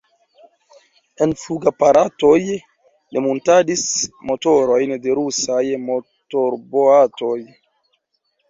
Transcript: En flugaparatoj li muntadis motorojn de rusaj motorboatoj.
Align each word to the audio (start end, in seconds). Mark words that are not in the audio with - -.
En 1.25 1.33
flugaparatoj 1.41 2.39
li 2.47 3.23
muntadis 3.27 3.83
motorojn 4.31 4.97
de 5.05 5.19
rusaj 5.21 5.63
motorboatoj. 5.91 7.37